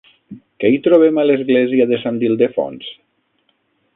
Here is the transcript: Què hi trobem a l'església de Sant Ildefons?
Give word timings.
Què 0.61 0.71
hi 0.75 0.79
trobem 0.87 1.19
a 1.23 1.25
l'església 1.29 1.87
de 1.93 2.01
Sant 2.05 2.19
Ildefons? 2.31 2.91